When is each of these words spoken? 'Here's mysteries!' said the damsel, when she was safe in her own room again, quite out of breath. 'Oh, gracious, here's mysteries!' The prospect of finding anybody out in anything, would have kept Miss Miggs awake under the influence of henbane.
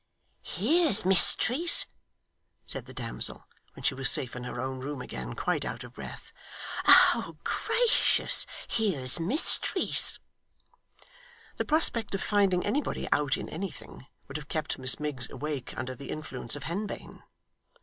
'Here's 0.41 1.05
mysteries!' 1.05 1.85
said 2.65 2.87
the 2.87 2.93
damsel, 2.95 3.45
when 3.75 3.83
she 3.83 3.93
was 3.93 4.09
safe 4.09 4.35
in 4.35 4.45
her 4.45 4.59
own 4.59 4.79
room 4.79 4.99
again, 4.99 5.35
quite 5.35 5.63
out 5.63 5.83
of 5.83 5.93
breath. 5.93 6.33
'Oh, 6.87 7.37
gracious, 7.43 8.47
here's 8.67 9.19
mysteries!' 9.19 10.17
The 11.57 11.65
prospect 11.65 12.15
of 12.15 12.23
finding 12.23 12.65
anybody 12.65 13.07
out 13.11 13.37
in 13.37 13.47
anything, 13.47 14.07
would 14.27 14.37
have 14.37 14.49
kept 14.49 14.79
Miss 14.79 14.99
Miggs 14.99 15.29
awake 15.29 15.77
under 15.77 15.93
the 15.93 16.09
influence 16.09 16.55
of 16.55 16.63
henbane. 16.63 17.21